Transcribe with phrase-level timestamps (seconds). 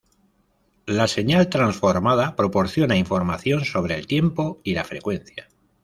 [0.87, 5.47] La señal transformada proporciona información sobre el tiempo y la frecuencia.